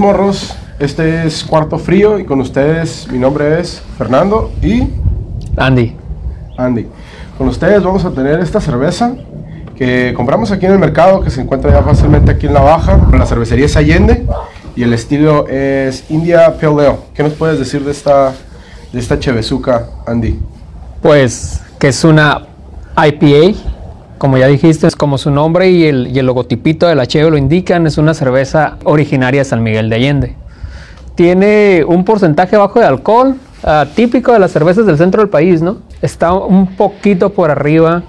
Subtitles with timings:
[0.00, 0.56] morros?
[0.78, 4.88] Este es Cuarto Frío y con ustedes mi nombre es Fernando y
[5.56, 5.94] Andy.
[6.56, 6.86] Andy.
[7.36, 9.12] Con ustedes vamos a tener esta cerveza
[9.76, 12.98] que compramos aquí en el mercado, que se encuentra ya fácilmente aquí en la baja.
[13.12, 14.26] La cervecería es Allende
[14.74, 16.96] y el estilo es India Pale Ale.
[17.12, 18.32] ¿Qué nos puedes decir de esta,
[18.92, 20.40] de esta Chevezuca, Andy?
[21.02, 22.46] Pues que es una
[22.96, 23.58] IPA,
[24.20, 27.30] como ya dijiste, es como su nombre y el, y el logotipito de la Cheve
[27.30, 30.36] lo indican, es una cerveza originaria de San Miguel de Allende.
[31.14, 35.62] Tiene un porcentaje bajo de alcohol, ah, típico de las cervezas del centro del país,
[35.62, 35.78] ¿no?
[36.02, 38.02] Está un poquito por arriba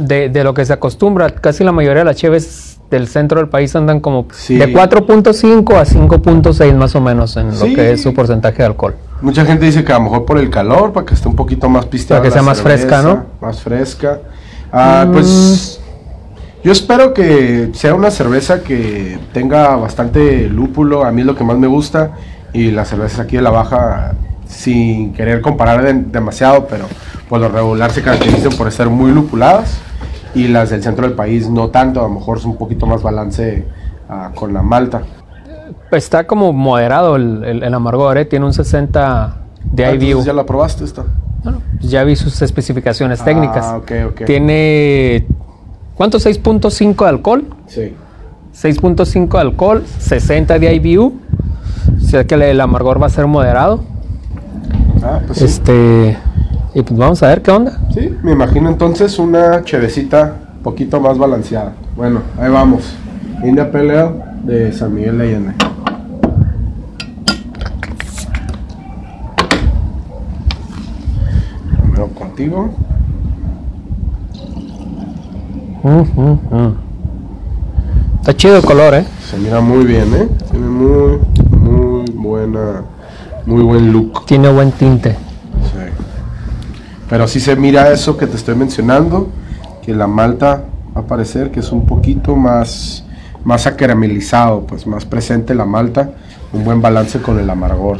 [0.00, 1.30] de, de lo que se acostumbra.
[1.30, 4.56] Casi la mayoría de las cheves del centro del país andan como Sí.
[4.58, 7.68] de 4.5 a 5.6 más o menos en Sí.
[7.70, 8.96] lo que es su porcentaje de alcohol.
[9.22, 11.68] Mucha gente dice que a lo mejor por el calor, para que esté un poquito
[11.68, 12.22] más pisteada.
[12.22, 13.46] Para que sea más fresca, cerveza, ¿no?
[13.46, 14.18] Más fresca.
[14.72, 15.12] Ah, Mm.
[15.12, 15.80] Pues
[16.64, 21.04] yo espero que sea una cerveza que tenga bastante lúpulo.
[21.04, 22.12] A mí es lo que más me gusta.
[22.52, 24.12] Y las cervezas aquí de la baja,
[24.46, 26.86] sin querer comparar de- demasiado, pero
[27.28, 29.78] por lo regular se caracterizan por ser muy lupuladas.
[30.34, 33.02] Y las del centro del país no tanto, a lo mejor es un poquito más
[33.02, 33.66] balance
[34.08, 35.02] ah, con la malta.
[35.90, 38.24] Está como moderado el, el- el amargor, ¿eh?
[38.24, 40.22] tiene un 60 de Ah, IBU.
[40.24, 41.04] ¿Ya la probaste esta?
[41.42, 43.64] Bueno, pues ya vi sus especificaciones técnicas.
[43.66, 44.24] Ah, ok, ok.
[44.24, 45.26] Tiene,
[45.94, 46.18] ¿cuánto?
[46.18, 47.44] 6.5 de alcohol.
[47.66, 47.94] Sí.
[48.54, 51.12] 6.5 de alcohol, 60 de IBU.
[51.96, 53.84] O sea que el- el amargor va a ser moderado.
[55.02, 55.44] Ah, pues sí.
[55.44, 56.16] Este,
[56.74, 57.78] y pues vamos a ver qué onda.
[57.94, 61.72] Sí, me imagino entonces una chevecita poquito más balanceada.
[61.96, 62.94] Bueno, ahí vamos.
[63.44, 65.52] India Pelea de San Miguel de Allende.
[78.20, 79.04] Está chido el color, ¿eh?
[79.28, 80.28] Se mira muy bien, ¿eh?
[80.50, 81.18] Tiene muy,
[81.50, 82.84] muy buena,
[83.44, 84.24] muy buen look.
[84.26, 85.12] Tiene buen tinte.
[85.12, 85.90] Sí.
[87.10, 89.30] Pero sí se mira eso que te estoy mencionando,
[89.82, 90.62] que la malta
[90.96, 93.04] va a parecer que es un poquito más,
[93.42, 96.12] más acaramelizado, pues más presente la malta,
[96.52, 97.98] un buen balance con el amargor,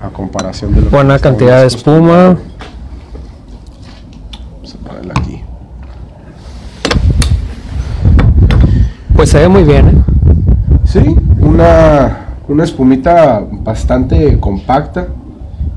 [0.00, 2.36] a comparación de lo que Buena estamos cantidad de espuma
[4.74, 5.42] a ponerla aquí.
[9.20, 9.94] Pues se ve muy bien, ¿eh?
[10.86, 15.08] Sí, una, una espumita bastante compacta,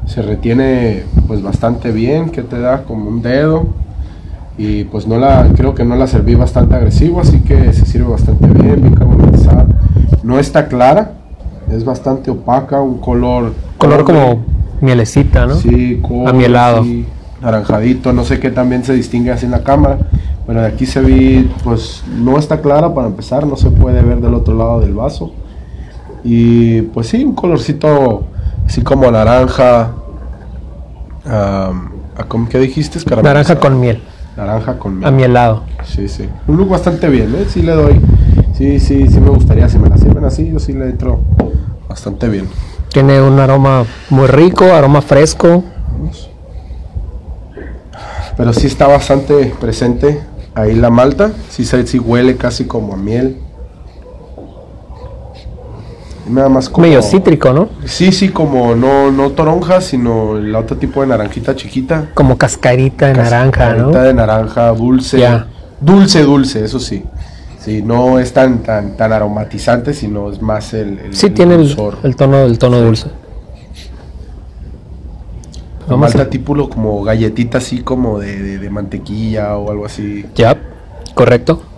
[0.06, 3.68] se retiene pues bastante bien, que te da como un dedo
[4.58, 8.12] y pues no la, creo que no la serví bastante agresivo, así que se sirve
[8.12, 8.96] bastante bien, bien.
[10.24, 11.12] No está clara,
[11.70, 13.54] es bastante opaca, un color...
[13.78, 14.46] Color como
[14.80, 15.56] mielecita, ¿no?
[15.56, 16.86] Sí, cobre, Amielado.
[17.42, 19.98] naranjadito, no sé qué también se distingue así en la cámara.
[20.46, 24.20] Bueno, de aquí se ve, pues no está clara para empezar, no se puede ver
[24.20, 25.32] del otro lado del vaso.
[26.24, 28.26] Y pues sí, un colorcito
[28.66, 29.92] así como naranja.
[31.26, 31.72] ¿a
[32.28, 33.00] cómo- ¿Qué dijiste?
[33.22, 34.02] Naranja con miel,
[34.36, 35.08] Naranja con miel.
[35.08, 35.64] amielado.
[35.86, 36.28] Sí, sí.
[36.48, 37.46] Un look bastante bien, ¿eh?
[37.48, 38.02] Sí le doy.
[38.58, 39.68] Sí, sí, sí me gustaría.
[39.70, 41.22] Si me la sirven así, yo sí le entro
[41.88, 42.48] bastante bien.
[42.92, 45.64] Tiene un aroma muy rico, aroma fresco.
[48.38, 50.20] Pero sí está bastante presente
[50.56, 51.32] ahí la malta.
[51.50, 53.38] Sí, sí huele casi como a miel.
[56.28, 56.88] Nada más como...
[56.88, 57.70] Medio cítrico, ¿no?
[57.86, 62.12] Sí, sí, como no, no toronja, sino el otro tipo de naranjita chiquita.
[62.14, 63.76] Como cascarita de naranja, ¿no?
[63.76, 65.22] Cascarita de naranja, dulce.
[65.82, 67.04] Dulce, dulce, eso sí.
[67.60, 71.56] Sí, no es tan, tan, tan aromatizante, sino es más el, el- Sí el tiene
[71.56, 73.08] el tono, el tono dulce.
[75.94, 79.86] La Vamos malta a- tipo como galletita así como de, de- de mantequilla o algo
[79.86, 80.26] así.
[80.36, 80.58] Ya,
[81.14, 81.62] correcto.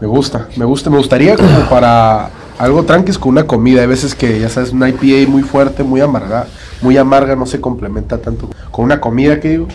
[0.00, 3.80] Me gusta, me gusta, me gustaría como para algo tranquis con una comida.
[3.82, 6.46] Hay veces que ya sabes, una IPA muy fuerte, muy amarga,
[6.82, 9.68] muy amarga, no se complementa tanto con una comida que digo.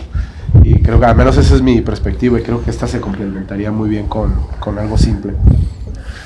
[0.62, 3.72] Y creo que al menos esa es mi perspectiva y creo que esta se complementaría
[3.72, 5.32] muy bien con, con algo simple.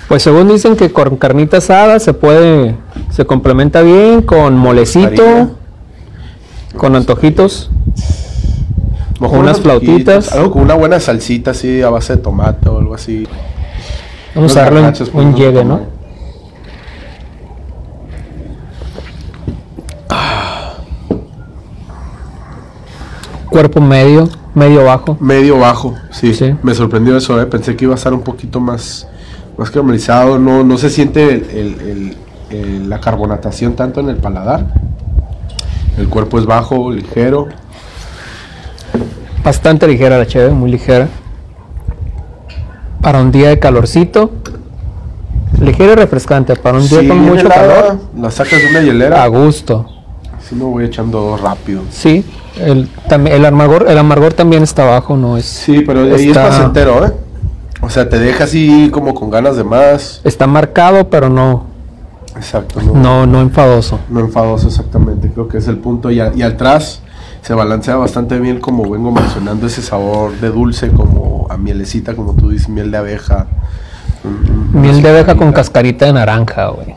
[0.09, 2.77] Pues según dicen que con carnita asada se puede,
[3.11, 5.57] se complementa bien con molecito.
[6.77, 7.71] Con antojitos.
[9.21, 10.33] Mejor unas flautitas.
[10.33, 13.27] Algo con una buena salsita así a base de tomate o algo así.
[14.35, 15.79] Vamos a darle un, pues, un no llegue, ¿no?
[15.79, 15.95] cómo.
[23.51, 25.17] Cuerpo medio, medio bajo.
[25.21, 26.35] Medio bajo, sí.
[26.35, 26.55] Sí.
[26.63, 27.47] Me sorprendió eso, ¿eh?
[27.47, 29.07] pensé que iba a estar un poquito más,
[29.57, 30.39] más caramelizado.
[30.39, 32.17] No, no se siente el- el- el-
[32.51, 34.67] el- la carbonatación tanto en el paladar.
[35.97, 37.49] El cuerpo es bajo, ligero.
[39.45, 41.09] Bastante ligera la cheve, muy ligera.
[43.01, 44.31] Para un día de calorcito,
[45.61, 47.99] Ligero y refrescante para un día Sí, con mucho helada, calor.
[48.19, 49.23] La sacas de una hielera.
[49.23, 49.87] A gusto.
[50.37, 51.83] Así me voy echando rápido.
[51.91, 52.25] Sí,
[52.61, 55.45] el, también, el, amargor, el amargor también está bajo, no es.
[55.45, 57.13] Sí, pero ahí Está- es placentero, ¿eh?
[57.81, 60.21] O sea, te deja así como con ganas de más.
[60.25, 61.67] Está marcado, pero no,
[62.37, 64.01] Exacto, no, no, no enfadoso.
[64.11, 65.31] no enfadoso exactamente.
[65.31, 66.11] Creo que es el punto.
[66.11, 67.01] Y, a- y atrás
[67.43, 72.35] se balancea bastante bien, como vengo mencionando, ese sabor de dulce, como a mielecita, como
[72.35, 73.47] tú dices, miel de abeja.
[74.25, 75.55] Mm, mm, Miel de abeja con cascarita.
[75.55, 76.95] cascarita de naranja, güey.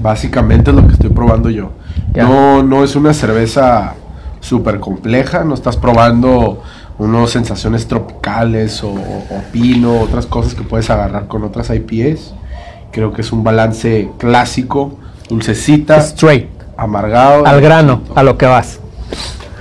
[0.00, 1.72] Básicamente es lo que estoy probando yo.
[2.14, 2.22] Ya.
[2.24, 3.94] No, no es una cerveza
[4.40, 6.62] súper compleja, no estás probando
[6.98, 12.34] unas sensaciones tropicales o, o pino, otras cosas que puedes agarrar con otras IPAs.
[12.92, 14.98] Creo que es un balance clásico,
[15.28, 17.46] dulcecita, Straight, amargado.
[17.46, 18.80] al grano, a lo que vas.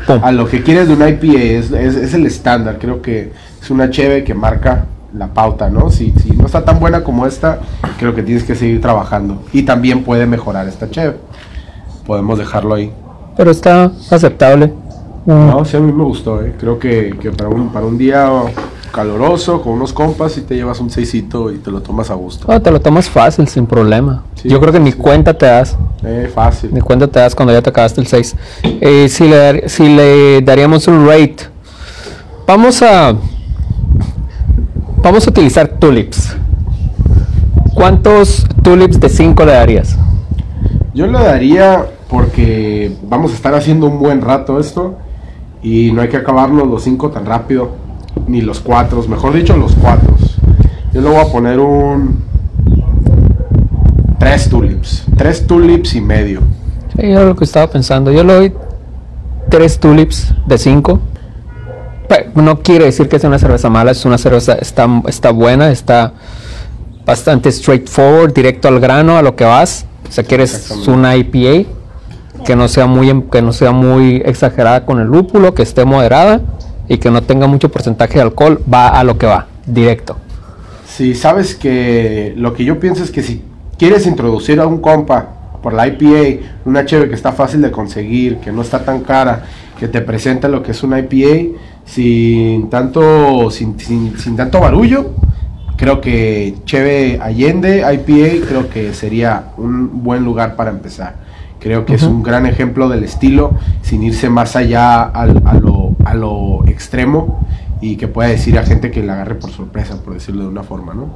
[0.06, 0.20] Pum.
[0.24, 2.78] A lo que quieres de una IPA es, es- es el estándar.
[2.80, 5.90] Creo que es una cheve que marca la pauta, ¿no?
[5.90, 7.60] Si, si no está tan buena como esta,
[8.00, 9.44] creo que tienes que seguir trabajando.
[9.52, 11.18] Y también puede mejorar esta cheve.
[12.06, 12.92] Podemos dejarlo ahí.
[13.36, 14.68] Pero está aceptable.
[15.26, 16.54] Mm, No, sí, a mí me gustó, ¿eh?
[16.58, 18.30] Creo que, que para, un, para un día
[18.98, 22.48] caloroso, con unos compas, y te llevas un seisito y te lo tomas a gusto.
[22.52, 24.24] ah, te lo tomas fácil, sin problema.
[24.34, 24.98] Sí, Yo creo que ni sí.
[24.98, 25.78] cuenta te das.
[26.04, 26.74] Eh, fácil.
[26.74, 28.36] Ni cuenta te das cuando ya te acabaste el 6.
[28.64, 31.38] Eh, si, le, si le daríamos un rate,
[32.48, 33.14] vamos a
[35.04, 36.36] vamos a utilizar tulips.
[37.76, 39.96] ¿Cuántos tulips de 5 le darías?
[40.96, 44.96] Yo le daría porque vamos a estar haciendo un buen rato esto
[45.62, 47.72] y no hay que acabarnos los cinco tan rápido,
[48.28, 50.16] ni los cuatro, mejor dicho los cuatro.
[50.94, 52.24] Yo le voy a poner un
[54.20, 56.42] tres tulips, tres tulips y medio.
[56.96, 58.12] Sí, yo lo que estaba pensando.
[58.12, 58.54] Yo le doy
[59.50, 61.00] 3 tulips de 5.
[62.36, 66.14] No quiere decir que sea una cerveza mala, es una cerveza, está, está buena, está
[67.06, 69.86] bastante straightforward, directo al grano, a lo que vas.
[70.08, 71.70] O sea, quieres una IPA
[72.46, 75.86] que no sea muy em- que no sea muy exagerada con el lúpulo, que esté
[75.86, 76.42] moderada
[76.88, 80.18] y que no tenga mucho porcentaje de alcohol, va a lo que va, directo.
[80.88, 83.44] Si sabes que lo que yo pienso es que si
[83.78, 85.28] quieres introducir a un compa
[85.62, 89.44] por la IPA, una cheve que está fácil de conseguir, que no está tan cara,
[89.80, 95.12] que te presenta lo que es una IPA sin tanto sin, sin- sin tanto barullo,
[95.78, 101.16] creo que cheve Allende IPA creo que sería un buen lugar para empezar.
[101.60, 103.52] Creo que es un gran ejemplo del estilo,
[103.82, 107.46] sin irse más allá al- a, lo, a lo extremo
[107.82, 110.64] y que pueda decir a gente que la agarre por sorpresa, por decirlo de una
[110.64, 111.10] forma, ¿no?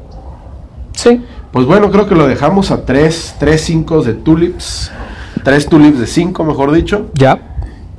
[0.94, 1.24] Sí.
[1.52, 4.92] Pues bueno, creo que lo dejamos a 3, 3 5 de tulips,
[5.44, 7.10] 3 tulips de 5, mejor dicho.
[7.14, 7.40] Ya.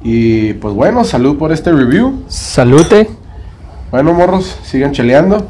[0.03, 2.25] Y pues bueno, salud por este review.
[2.29, 3.09] Salute.
[3.91, 5.47] Bueno, morros, sigan cheleando.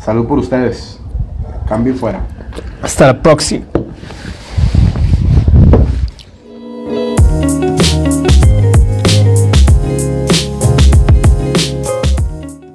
[0.00, 0.98] Salud por ustedes.
[1.68, 2.20] Cambio y fuera.
[2.82, 3.64] Hasta la próxima.